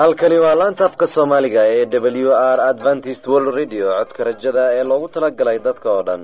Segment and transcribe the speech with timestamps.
[0.00, 1.86] halkani waa laanta afka soomaaliga ee
[2.26, 3.86] w r adventist world radio.
[3.98, 6.22] Codka rajada ee loogu talagalay dadka oo dhan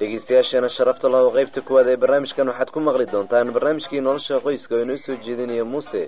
[0.00, 4.82] dhegeystayaasheena sharafta lahow qaybta kuwaad ee barnaamijkan waxaad ku maqli doontaan barnaamijkii nolosha qoyska oo
[4.84, 6.02] inoo soo jeedinaya muuse.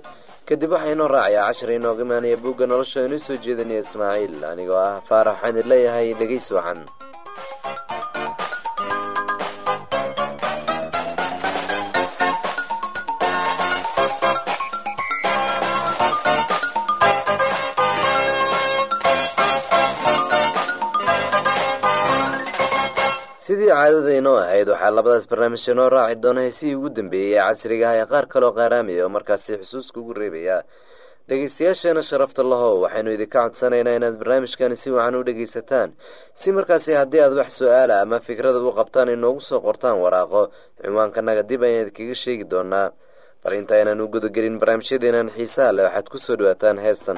[0.47, 4.77] Kadib waxaa inoo raacayaa cashar inooga imaanaya buugga nolosha oo inoo soo jeedinaya ismaaciil anigoo
[4.87, 6.79] ah faarax waxaan idin leeyahay dhegeys wacan
[23.49, 27.85] sidii caadada inoo ahayd waxaa labadaas barnaamij inoo raaci doona heesihii ugu dambeeyey ee casriga
[27.91, 30.57] ah ee qaar kaloo qaaraamaya oo markaasi xusuuska ugu reebaya.
[31.29, 35.89] Dhegeystayaasheena sharafta lahow waxaynu idinka codsanaynaa inaad barnaamijkani si wacan u dhegeysataan
[36.41, 40.41] si markaasi haddii aad wax su'aala ama fikrada u qabtaan inoogu soo qortaan waraaqo.
[40.81, 42.87] Cinwaankanaga dib ayaan idinkaga sheegi doonaa.
[43.43, 47.17] Bal inta aynaan u gudagelin barnaamijyadeenan xiisaha leh waxaad ku soo dhawaataan heestan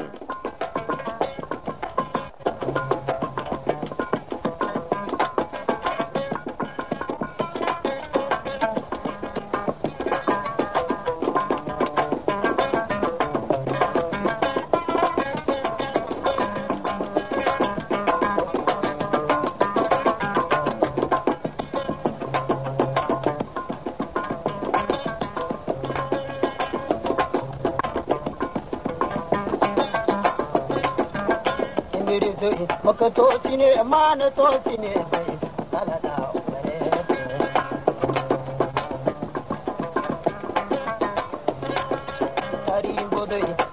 [32.12, 35.38] birzoe maka tosine mana tosine bai
[35.72, 36.16] kalala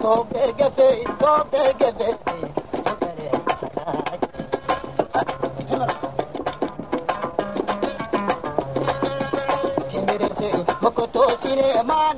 [0.01, 2.29] Talk that cafe, talk that cafe.
[11.89, 12.18] man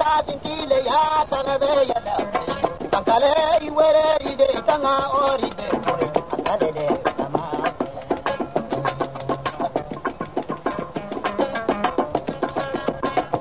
[0.00, 2.14] taas intii layaa taladeeyada
[2.92, 3.32] tan kale
[3.66, 6.86] i wereeride tanga oride kore akalele
[7.18, 7.88] damaate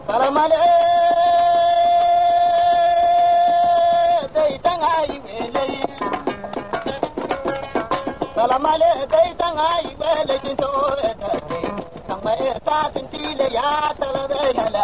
[0.07, 0.61] kalamale
[4.35, 5.73] daytanga iweley
[8.35, 10.69] kalamale daytanga iweley kinto
[11.09, 11.59] edate
[12.07, 12.33] tanga
[12.67, 14.83] taas intii layaa taladeeyada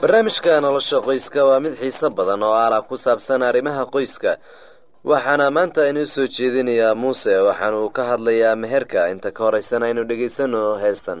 [0.00, 4.32] barnaamijka nolosha qoyska waa mid xiiso badan oo alah ku saabsan arrimaha qoyska.
[5.10, 9.00] Waxaana maanta inoo soo jeedinayaa muuse waxaana uu ka hadlayaa meherka.
[9.12, 11.20] Inta ka horeysana aynu dhegaysano heestan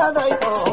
[0.00, 0.69] waa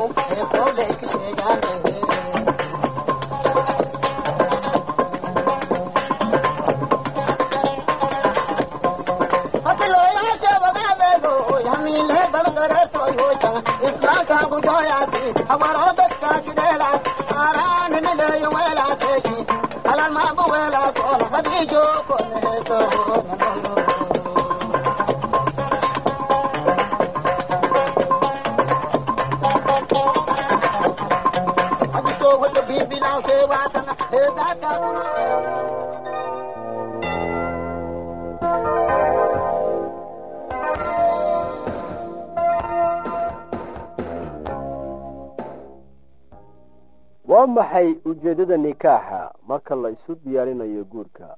[48.38, 51.38] ujeeddada nikaaxa marka la isu diyaarinayo guurka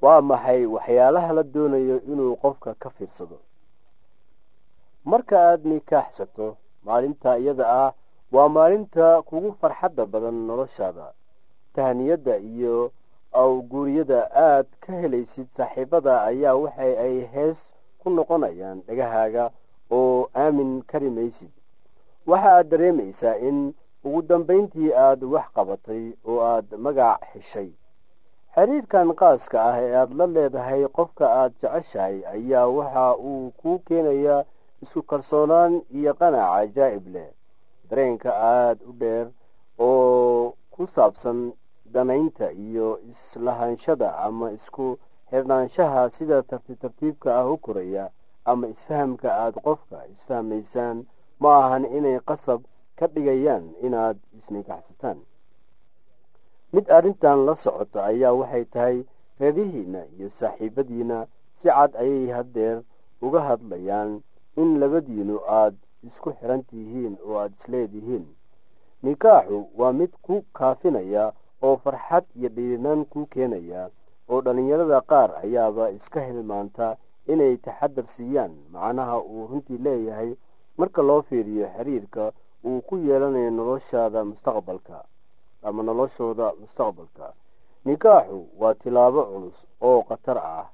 [0.00, 3.38] waa maxay waxyaalaha la doonayo inuu qofka ka fiirsado?
[5.04, 7.92] Marka aada nikaaxsato maalinta iyada ah
[8.32, 11.12] waa maalinta kugu farxadda badan noloshaada
[11.74, 12.92] tahniyadda iyo
[13.32, 19.50] awguuriyada aad ka helaysid saaxiibada ayaa waxa ay hees ku noqonayaan dhagahaaga
[19.90, 21.50] oo aamin kari maysid
[22.26, 23.74] waxa aad dareemaysaa in
[24.08, 27.70] ugu dambayntii aada wax qabatay oo aada magac heshay
[28.54, 34.44] xiriirkan qaaska ah ee aada la leedahay qofka aada jeceshahay ayaa waxa uu kuu keenayaa
[34.82, 37.30] isku kalsoonaan iyo qanac cajaa'ib leh.
[37.90, 39.26] Dareenka aada u dheer
[39.78, 41.52] oo ku saabsan
[41.94, 44.98] danaynta iyo islahaanshada ama isku
[45.30, 48.10] xirnaanshaha sida tartiib tartiibka ah u koraya
[48.44, 51.06] ama isfahamka aada qofka isfahmaysaan
[51.40, 52.60] ma ahan inay qasab
[52.98, 55.18] ka dhigayaan inaad isnikaxsataan
[56.72, 58.96] mid arrintan la socota ayaa waxay tahay
[59.40, 61.18] reerihiinna iyo saaxiibadiina
[61.58, 62.82] si cad ayay haddeer
[63.22, 64.20] uga hadlayaan
[64.56, 65.76] in labadiinu aada
[66.08, 68.26] isku xiran tihiin oo aada isleedihiin
[69.02, 73.90] nikaaxu waa mid ku kaafinaya oo farxad iyo dhiirinaan kuu keenaya
[74.28, 76.96] oo dhallinyarada qaar ayaaba iska hilmaanta
[77.32, 80.30] inay taxadar siiyaan macnaha uu runtii leeyahay
[80.78, 82.32] marka loo fiiriyo xiriirka
[82.64, 85.04] uu ku yeelanayo noloshaada mustaqbalka
[85.62, 87.32] ama noloshooda mustaqbalka.
[87.84, 90.66] Nikaaxu waa tilaabo culus oo khatar ah.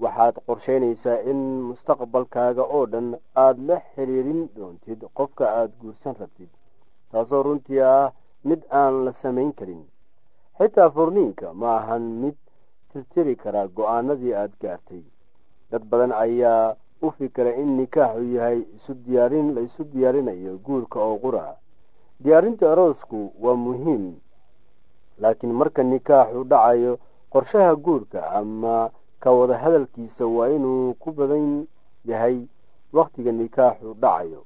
[0.00, 6.48] Waxaad qorsheynaysaa in mustaqbalkaaga oo dhan aada la xiriirin doontid qofka aada guursan rabtid
[7.12, 8.12] taasoo runtii ah
[8.44, 9.84] mid aan la samayn karin.
[10.58, 12.36] Xitaa furniinka ma ahan mid
[12.92, 15.02] tirtiri kara go'aanadii aada gaartay.
[15.70, 21.16] Dad badan ayaa u fikira in nikaaxu yahay isu diyaarin la isu diyaarinayo guurka oo
[21.18, 21.56] qura
[22.20, 24.14] diyaarinta aroosku waa muhiim
[25.18, 26.98] laakiin marka nikaaxu dhacayo
[27.32, 28.90] qorshaha guurka ama
[29.20, 31.66] ka wada hadalkiisa waa inuu ku badan
[32.04, 32.46] yahay
[32.92, 34.44] wakhtiga nikaaxu dhacayo.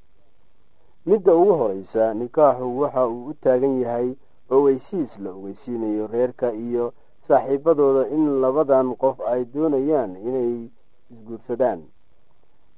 [1.06, 4.14] Midda ugu horeysa nikaaxu waxa uu u taagan yahay
[4.50, 10.68] ogeysiis la ogeysiinayo reerka iyo saaxiibadooda in labadan qof ay doonayaan inay
[11.10, 11.82] isguursadaan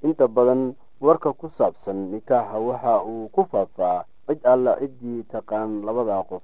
[0.02, 6.22] inta badan warka ku saabsan nikaaxa waxa uu ku faafaa cid alla ciddii taqaan labadaa
[6.30, 6.42] qof.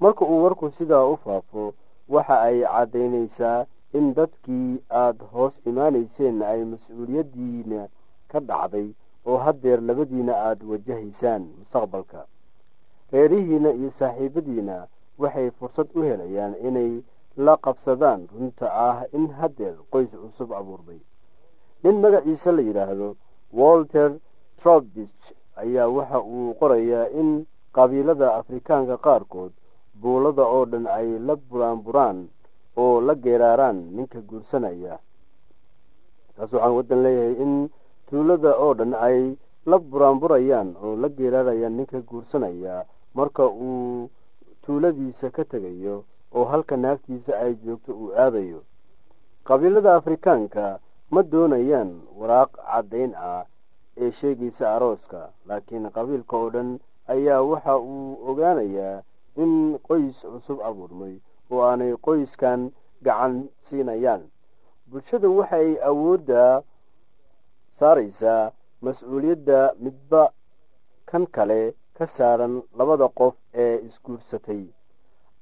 [0.00, 1.74] Marka uu warku sidaa u faafo
[2.08, 7.88] waxa ay caddaynaysaa in dadkii aada hoos imaanayseen ay mas'uuliyaddiina
[8.28, 8.88] ka dhacday
[9.26, 12.26] oo haddeer labadiina aada wajahaysaan mustaqbalka.
[13.12, 14.86] Reerihiina iyo saaxiibadiina
[15.18, 17.02] waxay fursad u helayaan inay
[17.36, 21.00] la qabsadaan runta ah in haddeer qoys cusub abuurmay
[21.82, 23.16] nin magaciisa la yidhaahdo
[23.52, 24.10] walter
[24.60, 29.52] trobich ayaa waxa uu qorayaa in qabiilada afrikaanka qaarkood
[30.00, 32.28] buulada oo dhan ay la buraanburaan
[32.76, 34.98] oo la geeraaraan ninka guursanaya.
[36.36, 37.52] Taas waxaan waddan leeyahay in
[38.10, 39.34] tuulada oo dhan ay
[39.66, 42.84] la buraanburayaan oo la geeraarayaan ninka guursanaya.
[43.14, 44.10] Marka uu
[44.62, 46.04] tuuladiisa ka tegayo
[46.34, 48.62] oo halka naagtiisa ay joogto uu aadayo.
[49.44, 50.78] Qabiilada afrikaanka
[51.10, 53.44] ma doonayaan waraaq caddayn ah
[54.02, 56.70] ee sheegaysa arooska laakiin qabiilka oo dhan
[57.14, 59.02] ayaa waxa uu ogaanayaa
[59.42, 59.52] in
[59.88, 61.14] qoys cusub abuurmay
[61.50, 62.60] oo aanay qoyskan
[63.06, 63.34] gacan
[63.66, 64.22] siinayaan.
[64.90, 66.62] Bulshadu waxay awoodda
[67.78, 68.52] saaraysaa
[68.84, 70.22] mas'uuliyadda midba
[71.10, 74.62] kan kale ka saaran labada qof ee isguursatay.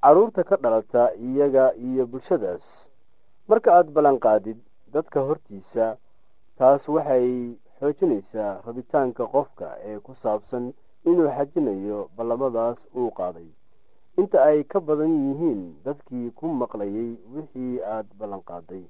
[0.03, 2.67] Carruurta ka dhalata iyaga iyo bulshadaas.
[3.49, 4.59] Marka aada ballanqaadid
[4.97, 5.87] dadka hortiisa
[6.59, 7.29] taas waxay
[7.79, 10.65] xoojinaysaa rabitaanka qofka ee ku saabsan
[11.11, 13.49] inuu xajinayo ballamadaas uu qaaday.
[14.21, 18.85] Inta ay ka badan yihiin dadkii ku maqlayay wixii aada ballanqaaday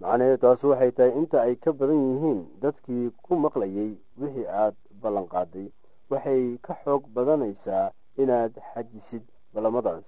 [0.00, 5.66] macnaheedu taas waxay tahay inta ay ka badan yihiin dadkii ku maqlayay wixii aada ballanqaaday
[6.10, 7.86] waxay ka xoog badanaysaa
[8.22, 9.24] inaad xajisid
[9.54, 10.06] ballamadaas.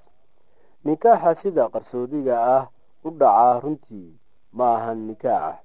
[0.85, 2.65] Nikaaxa sida qarsoodiga ah
[3.05, 4.09] u dhacaa runtii
[4.53, 5.57] ma ahan nikaax.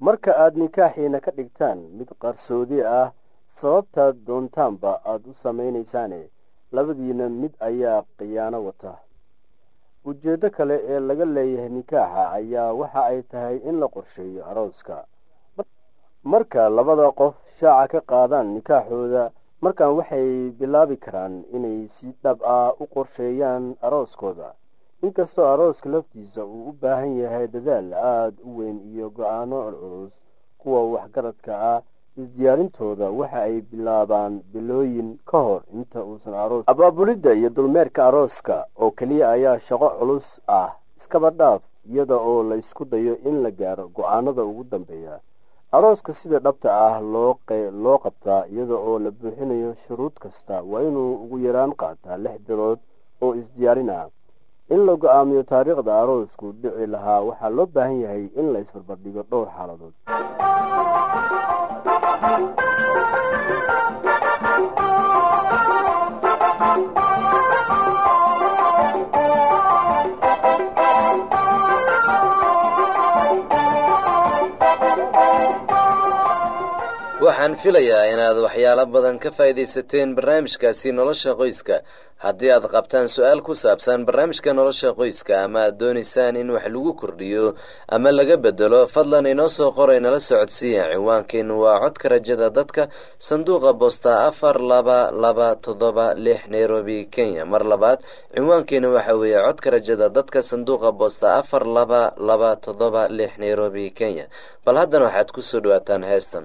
[0.00, 3.12] Marka aada nikaaxiina ka dhigtaan mid qarsoodi ah
[3.58, 6.20] sababtaad doontaanba aada u samaynaysaane
[6.72, 8.92] labadiina mid ayaa khiyaano wata.
[10.04, 14.96] Ujeeddo kale ee laga leeyahay nikaaxa ayaa waxa ay tahay in la qorsheeyo arooska.
[16.22, 19.24] Marka labada qof shaaca ka qaadaan nikaaxooda
[19.60, 24.48] markan waxay bilaabi karaan inay si dhab ah u qorsheeyaan arooskooda
[25.02, 30.14] inkastoo arooska laftiisa uu u baahan yahay dadaal aada u weyn iyo go'aano culculus
[30.58, 31.82] kuwa waxgaradka ah
[32.22, 38.90] isdiyaarintooda waxa ay bilaabaan bilooyin ka hor inta uusan aroos abaabulidda iyo dulmeerka arooska oo
[38.90, 43.88] keliya ayaa shaqo culus ah iskaba dhaaf iyada oo la ysku dayo in la gaaro
[43.88, 45.20] go'aanada ugu dambeeya.
[45.72, 51.38] Arooska sida dhabta ah loo qabtaa iyada oo la buuxinayo shuruud kasta waa inuu ugu
[51.38, 52.78] yaraan qaataa lix bilood
[53.22, 54.06] oo isdiyaarin ah
[54.74, 59.48] in la go'aamiyo taariikhda aroosku dhici lahaa waxaa loo baahan yahay in la isbarbardhigo dhowr
[59.56, 59.94] xaaladood
[77.48, 81.76] waxaan filayaa inaad waxyaalo badan ka faa'iidaysateen barnaamijkaasi nolosha qoyska.
[82.24, 86.92] Haddii aad qabtaan su'aal ku saabsan barnaamijka nolosha qoyska ama aad doonaysaan in wax lagu
[87.00, 87.54] kordhiyo
[87.88, 92.88] ama laga bedelo fadlan inoo soo qoray nala socodsiiya ciwaankeenu waa codka rajada dadka
[93.18, 97.44] sanduuqa boosta afar laba laba toddoba lix nairobi kenya.
[97.46, 97.98] Mar labaad
[98.34, 104.26] ciwaankeenu waxa weeye codka rajada dadka sanduuqa boosta afar laba laba toddoba lix nairobi kenya.
[104.64, 106.44] Bal haddana waxaad ku soo dhawaataan heestan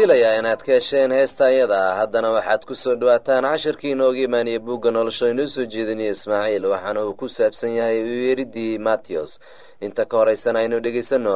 [0.00, 4.90] filayaa inaad ka hesheen heesta ayada haddana waxaad ku soo dhawaataan cashirkii inooga imaanaya buugga
[4.90, 9.32] nolosha inoo soo jeedinaya ismaaciil waxaana uu ku saabsan yahay uyeeridii matiyos
[9.80, 11.32] inta ka horaysana aynu dhegaysanno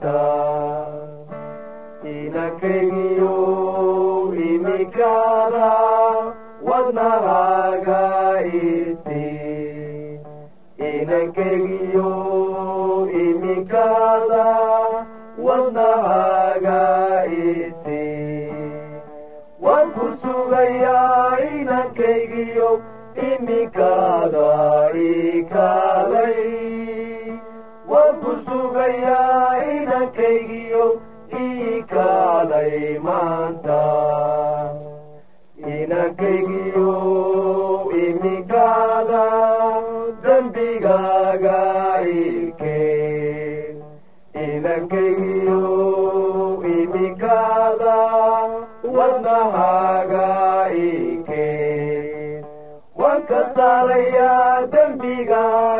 [0.00, 0.06] た
[2.02, 2.08] 田
[2.58, 10.20] 舎によ意味からわならがいて
[10.78, 10.84] 田
[11.34, 14.40] 舎によ意味から
[15.38, 17.28] わならがい
[17.84, 18.50] て
[19.60, 21.36] わくすがや
[21.66, 22.00] 田舎
[22.34, 22.80] によ
[23.16, 23.80] 意味か
[24.32, 26.59] らいかない
[28.30, 30.84] ku sugayaa inankaygiyo
[31.44, 32.74] ii kaalay
[33.06, 33.78] maanta
[35.78, 36.92] inankaygiyo
[38.02, 39.24] iminkaada
[40.24, 41.58] dembigaaga
[42.14, 43.76] ilkeen
[44.46, 45.60] inankaygiyo
[46.74, 47.98] iminkaada
[48.96, 50.28] wadnahaaga
[50.86, 52.44] ilkeen
[53.00, 55.79] waan ka saarayaa dembigaaga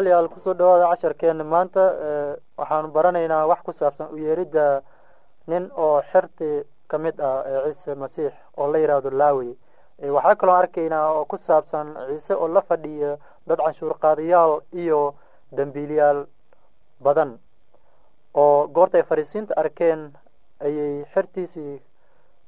[0.00, 1.44] walaalayaal ku soo dhawaada casharkeena.
[1.44, 1.84] Maanta
[2.56, 4.80] waxaanu baranaynaa wax ku saabsan u yeeridda
[5.46, 9.52] nin oo xerti ka mid ah ee ciise masiix oo la yidhaahdo laawi
[10.00, 15.14] waxaa kaloo arkaynaa oo ku saabsan ciise oo la fadhiya dad canshuur qaadayaal iyo
[15.52, 16.24] dembiilyaal
[17.00, 17.36] badan
[18.34, 20.12] oo goorta ay fariisiinta arkeen
[20.64, 21.82] ayay xertiisii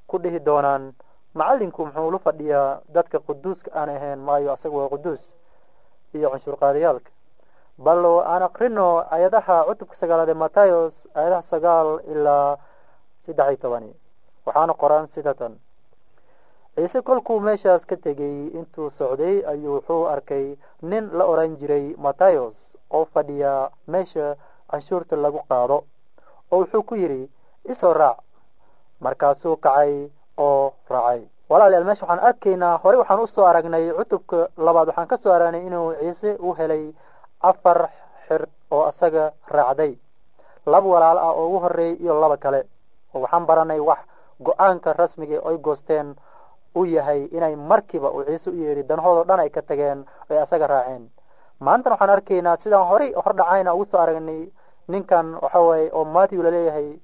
[0.09, 0.95] ku dhihi doonaan
[1.35, 4.19] macallinku muxuu la fadhiyaa dadka quduuska aan ahayn?
[4.19, 5.35] Maayo asaga waa quduus.
[6.15, 6.57] Iyo canshuur
[7.79, 12.57] qaadayaalka bal aan akrino ayadaha cutubka sagaalaad ee matayos ayadaha sagaal ilaa
[13.19, 13.95] saddex iyo tobani.
[14.47, 15.59] Waxaana qoran sida tan
[16.77, 22.77] ciise kolkuu meeshaas ka tegey intuu socday ayuu wuxuu arkay nin la oran jiray matayos
[22.91, 24.37] oo fadhiya meesha
[24.71, 25.85] canshuurta lagu qaado
[26.51, 27.31] oo wuxuu ku yidhi
[27.65, 28.19] isoo raac.
[29.01, 30.09] Markaasuu kacay
[30.39, 31.23] oo raacay.
[31.49, 34.89] Walaalayaal meesha waxaan arkaynaa horey waxaan u soo aragnay cutubka labaad.
[34.89, 36.93] Waxaan ka soo aragnay inuu ciise u helay
[37.43, 37.91] afar
[38.29, 39.99] xir oo asaga raacday.
[40.67, 42.63] Laba walaalo ah oo ugu horeeyay iyo laba kale.
[43.15, 43.99] Oo waxaan baranay wax
[44.41, 46.15] go'aanka rasmiga ay goosteen
[46.75, 50.67] u yahay inay markiiba uu ciise u yeedhi danahoodo dhan ay ka tageen ay asaga
[50.67, 51.11] raaceen.
[51.61, 54.49] Maantana waxaan arkaynaa sidaan horey hordhacayna ugu soo aragnay
[54.89, 56.99] ninkan waxa waaye oo matthew la leeyahay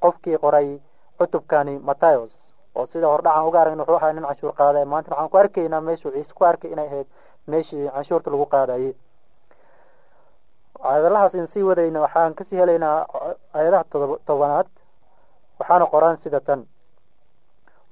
[0.00, 0.80] qofkii qoray
[1.18, 2.54] cutubkani matthayos.
[2.76, 6.12] Oo sida hordhacan uga aragna wuxuu ahaa nin canshuur qaada maantana waxaan ku arkaynaa meeshuu
[6.12, 7.06] ciise ku arkay inay ahayd
[7.46, 8.94] meeshii canshuurta lagu qaadayay
[10.82, 13.06] aayadalahaas in sii wadayna waxaan ka sii helaynaa
[13.54, 13.84] aayadaha
[14.26, 14.66] tobanaad.
[15.58, 16.66] Waxaana qoraan sida tan.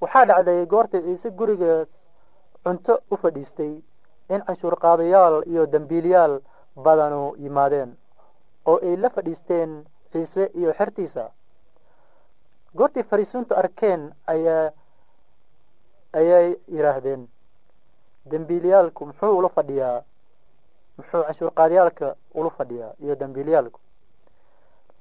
[0.00, 1.90] Waxaa dhacday goortii ciise gurigaas
[2.64, 3.82] cunto u fadhiistay
[4.28, 6.40] in canshuur qaadayaal iyo dembiilyaal
[6.76, 7.96] badanu yimaadeen
[8.66, 11.30] oo ay la fadhiisteen ciise iyo xertiisa.
[12.76, 14.70] Goortii fariisiintu arkeen ayaa
[16.12, 17.28] ayay yidhaahdeen
[18.30, 20.02] dembiilyaalku muxuu ula fadhiyaa
[20.98, 23.80] muxuu canshuur qaadayaalka ula fadhiyaa iyo dembiilyaalku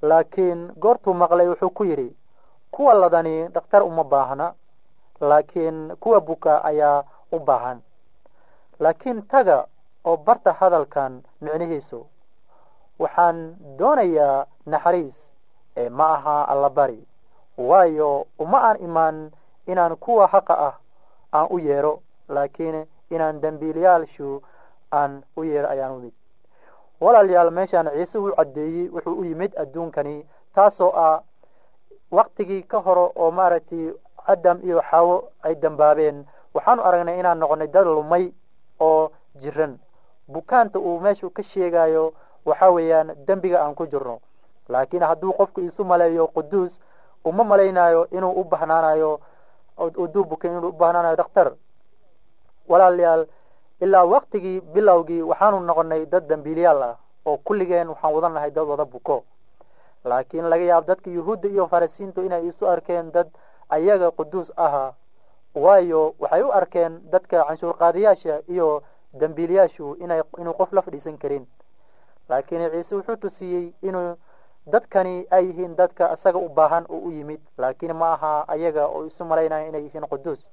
[0.01, 2.15] laakiin goortuu maqlay wuxuu ku yidhi
[2.71, 4.53] kuwa ladani dhakhtar uma baahna
[5.21, 7.81] laakiin kuwa buka ayaa u baahan.
[8.79, 9.67] Laakiin taga
[10.05, 12.05] oo barta hadalkan micnihiisu
[12.99, 15.31] waxaan doonayaa naxariis
[15.77, 17.08] ee ma aha allabari
[17.58, 19.31] waayo uma aan imaan
[19.67, 20.75] inaan kuwa haqa ah
[21.34, 24.41] aan u yeedho laakiin inaan dembiilayaalshu
[24.91, 26.13] aan u yeedho ayaan u mid.
[27.02, 31.21] Walaalayaal meeshaan ciise uu caddeeyey wuxuu u yimid adduunkani taasoo ah
[32.12, 33.93] waktigii ka hore oo maaragtay
[34.28, 36.26] adam iyo xaawo ay dambaabeen.
[36.54, 38.32] Waxaanu aragnay inaan noqonay dad lumay
[38.80, 39.78] oo jiran.
[40.28, 42.13] Bukaanta uu meeshu ka sheegayo
[42.45, 44.19] waxa weeyaan dembiga aan ku jirno.
[44.69, 46.80] Laakiin hadduu qofku isu maleeyo quduus
[47.26, 49.19] uma malaynayo inuu u bahnaanayo
[49.78, 51.54] uduu bukin inuu u bahnaanayo dhakhtar.
[52.67, 53.28] Walaalayaal
[53.81, 58.85] ilaa waktigii bilowgii waxaanu noqonay dad dembiilyaal ah oo kulligeen waxaan wadan nahay dad wada
[58.85, 59.23] buko.
[60.05, 63.27] Laakiin laga yaabo dadka yuhuudda iyo farisiintu inay isu arkeen dad
[63.69, 64.93] ayaga quduus ahaa
[65.55, 68.83] waayo waxay u arkeen dadka canshuur qaadayaasha iyo
[69.13, 71.47] dembiilyaashu inay inuu qof la fadhiisan karin.
[72.29, 74.15] Laakiin ciise wuxuu tusiyey inuu
[74.67, 79.05] dadkani ay yihiin dadka isaga u baahan oo u yimid laakiin ma aha ayaga oo
[79.05, 80.49] isu malaynaya inay yihiin quduus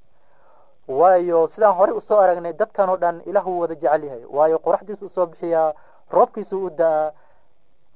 [0.89, 4.25] waayo sidaan horey u soo aragnay dadkan oo dhan ilaahuu wada jecel yahay.
[4.31, 5.73] Waayo qoraxdiisu u soo bixiyaa
[6.11, 7.13] roobkiisu u da'a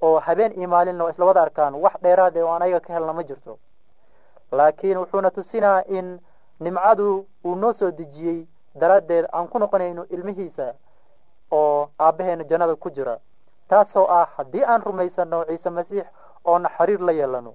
[0.02, 3.12] oo habeen iyo maalinna isla wada arkaan wax dheeraad ee oo aan ayaga ka helna
[3.12, 3.58] ma jirto.
[4.52, 6.20] Laakiin wuxuuna tusinaa in
[6.60, 10.74] nimcadu uu noo soo dejiyey daraaddeed aan ku noqonayno ilmihiisa
[11.50, 13.18] oo aabbaheena jannada ku jira.
[13.68, 16.06] Taasoo ah haddii aan rumaysano ciise masiix
[16.44, 17.54] oona xiriir la yeelano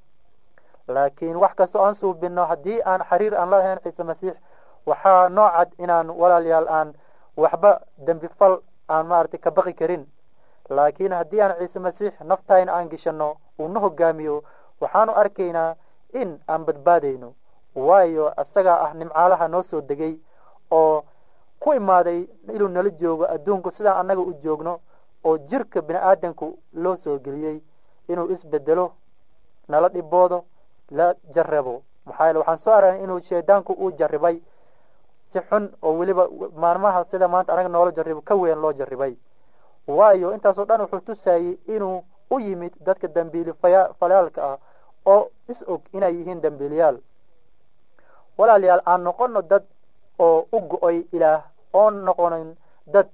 [0.88, 4.36] laakiin wax kastoo aan suubinno haddii aan xiriir aan la ciise masiix
[4.86, 6.94] waxaa noocad inaan walaalayaal aan
[7.38, 10.06] waxba dembi fal aan maaragtay ka baqi karin.
[10.70, 14.44] Laakiin haddii aan ciise masiix naftayna aan geshanno uu na hogaamiyo
[14.82, 15.76] waxaanu arkaynaa
[16.13, 17.34] in aan badbaadayno.
[17.76, 20.17] Waayo isagaa ah nimcaalaha noo soo degay
[20.72, 21.04] oo
[21.60, 24.80] ku imaaday inuu nala joogo adduunku sidaan annaga u joogno
[25.24, 27.62] oo jirka bini aadanku loo soo geliyey
[28.08, 28.91] inuu isbedelo
[29.67, 30.44] nala dhiboodo
[30.91, 31.84] la jarrabo.
[32.06, 34.41] Maxaa yeele waxaan soo aragnay inuu shaydaanku uu jarribay
[35.32, 36.28] si xun oo weliba
[36.63, 39.13] maalmaha sida maanta anaga noola jarribo ka weyn loo jarribay.
[39.88, 43.54] Waayo intaasoo dhan wuxuu tusayey inuu u yimid dadka dambiili
[44.00, 44.58] falayaalka ah
[45.06, 46.98] oo is og inay yihiin dambiiliyaal.
[48.38, 49.63] Walaalayaal aan noqono dad
[50.20, 51.41] oo u go-oy ilaah
[51.74, 52.56] oon noqonin
[52.88, 53.08] dad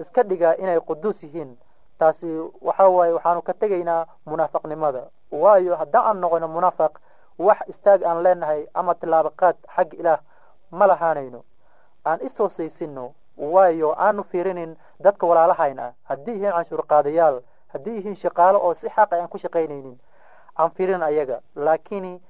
[0.00, 1.56] iska dhigaa inay quduus yihiin.
[1.98, 2.26] Taasi
[2.60, 6.92] waxa waaye waxaanu ka tegaynaa munaafaqnimada waayo haddaan aan noqono munaafaq
[7.38, 10.20] wax istaag aan leenahay ama tilaabo qaad xagga ilaah
[10.70, 11.44] ma lahaanayno.
[12.06, 15.92] Aan ishoosaysinno waayo aanu fiirinin dadka walaalahayn ah.
[16.04, 19.98] Haddii yihiin canshuur qaadayaal haddii yihiin shaqaalo oo si xaqa aan ku shaqaynaynin
[20.58, 21.40] aan fiirinin ayaga.
[21.56, 22.20] Laakiin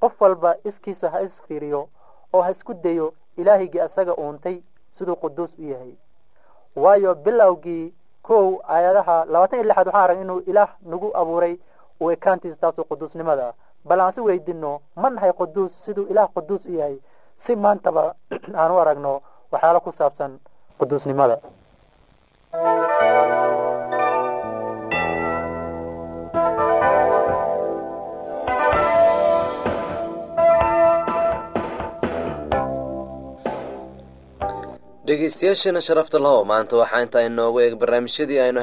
[0.00, 1.88] qof walba iskiisa ha is fiiriyo
[2.32, 5.94] oo ha isku dayo ilaahigii asaga uuntay siduu quduus u yahay.
[6.76, 11.58] Waayo bilowgii kow aayadaha labaatan iyo lixaad waxaan arag inuu ilaah nagu abuuray
[12.00, 13.48] u ekaantiisa taasoo quduusnimada.
[13.48, 16.98] Ah bal aan si weydinno ma nahay quduus siduu ilaah quduus u yahay
[17.44, 18.04] si maantaba
[18.60, 19.12] aan u aragno
[19.52, 20.32] waxyaalo ku saabsan
[20.78, 21.36] quduusnimada.
[35.06, 38.60] Dhegeystayaasheena sharafta lahow maanta waxaa intaa inoogu eeg barnaamijyadii aynu